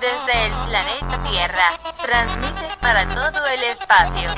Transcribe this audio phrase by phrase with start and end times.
[0.00, 1.70] Desde el planeta Tierra,
[2.00, 4.30] transmite para todo el espacio.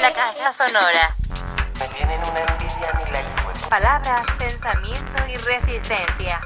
[0.00, 1.16] La caja sonora.
[3.68, 6.40] Palabras, pensamiento y resistencia.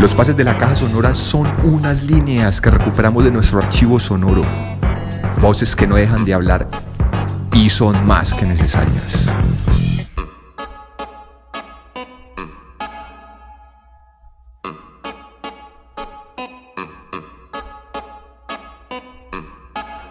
[0.00, 4.46] Los pases de la caja sonora son unas líneas que recuperamos de nuestro archivo sonoro.
[5.42, 6.66] Voces que no dejan de hablar
[7.52, 9.26] y son más que necesarias.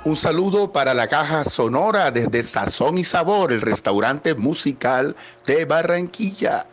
[0.03, 5.15] Un saludo para la caja sonora desde Sazón y Sabor, el restaurante musical
[5.47, 6.67] de Barranquilla.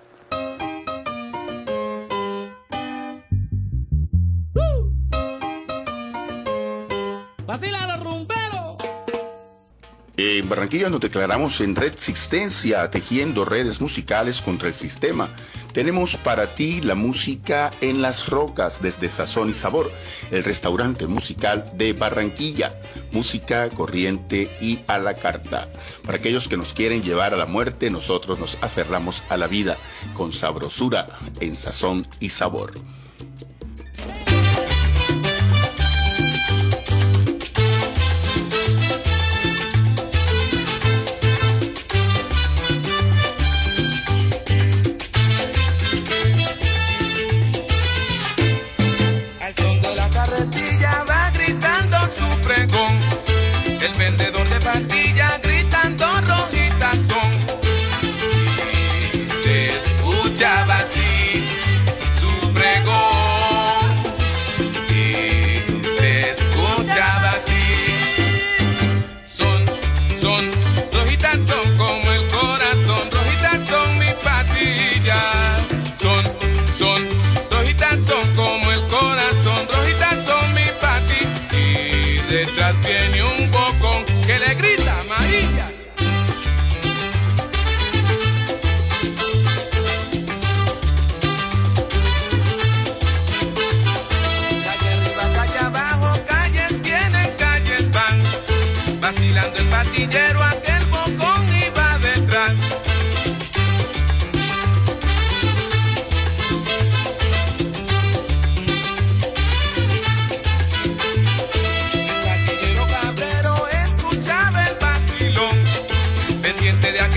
[10.47, 15.29] En Barranquilla nos declaramos en Red Existencia, tejiendo redes musicales contra el sistema.
[15.73, 19.91] Tenemos para ti la música en las rocas desde Sazón y Sabor,
[20.31, 22.71] el restaurante musical de Barranquilla.
[23.11, 25.67] Música corriente y a la carta.
[26.05, 29.77] Para aquellos que nos quieren llevar a la muerte, nosotros nos aferramos a la vida
[30.15, 31.09] con sabrosura
[31.41, 32.73] en Sazón y Sabor.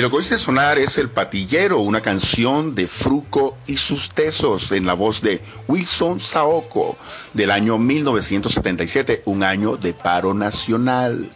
[0.00, 4.86] lo que oíste sonar es El Patillero, una canción de Fruco y sus tesos en
[4.86, 6.96] la voz de Wilson Saoko
[7.34, 11.28] del año 1977, un año de paro nacional.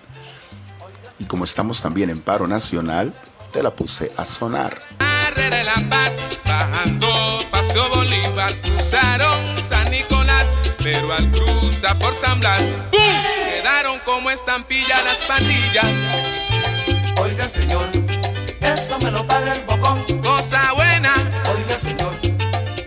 [1.18, 3.12] Y como estamos también en paro nacional,
[3.52, 4.80] te la puse a sonar.
[7.50, 9.38] Paseo Bolívar, cruzaron
[9.68, 10.21] San Nicolás,
[10.82, 15.86] pero al cruzar por San Blas, quedaron como estampillas las pandillas.
[17.18, 17.88] Oiga, señor
[18.62, 20.02] eso me lo paga el bocón.
[20.22, 21.12] Cosa buena,
[21.50, 22.14] oiga señor,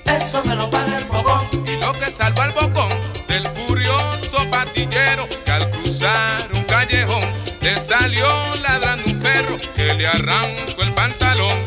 [0.05, 1.47] eso me lo paga el bocón.
[1.67, 2.89] Y lo que salva al bocón
[3.27, 7.23] del furioso patillero que al cruzar un callejón
[7.61, 8.27] le salió
[8.61, 11.57] ladrando un perro que le arrancó el pantalón,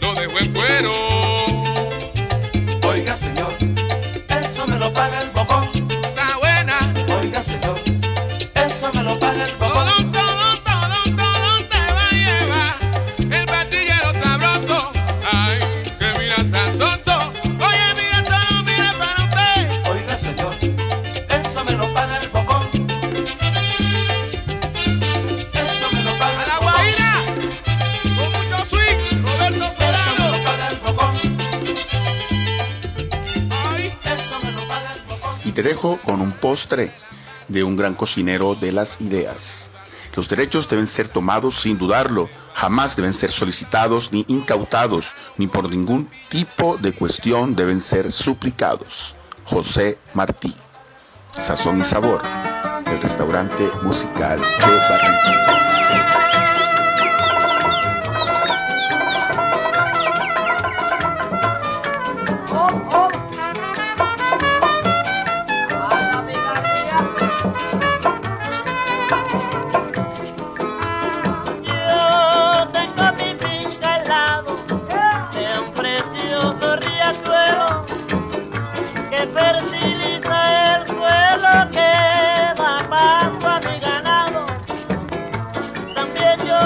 [0.00, 1.29] lo dejó en cuero.
[35.62, 36.90] Te dejo con un postre.
[37.50, 39.70] De un gran cocinero de las ideas.
[40.16, 45.06] Los derechos deben ser tomados sin dudarlo, jamás deben ser solicitados ni incautados,
[45.36, 49.14] ni por ningún tipo de cuestión deben ser suplicados.
[49.44, 50.54] José Martí.
[51.36, 52.22] Sazón y Sabor,
[52.86, 55.69] el restaurante musical de Barranquilla.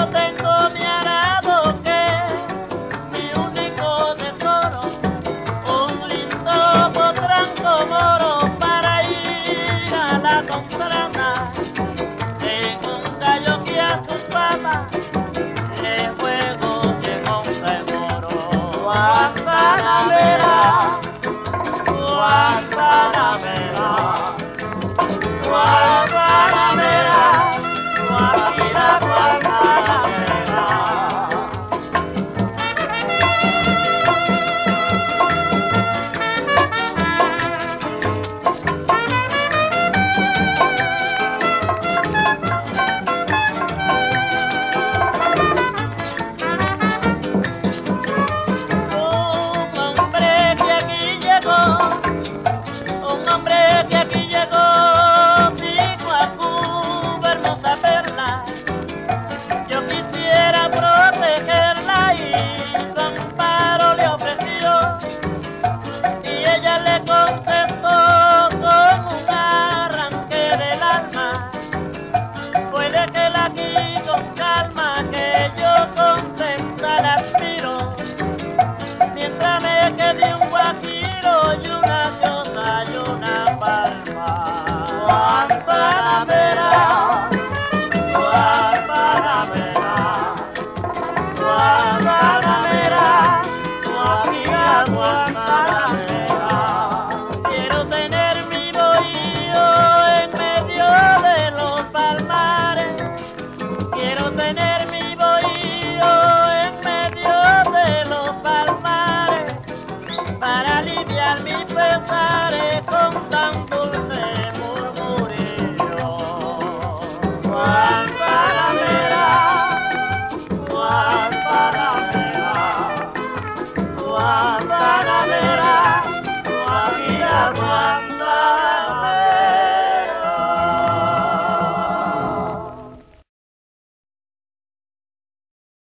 [0.05, 0.34] open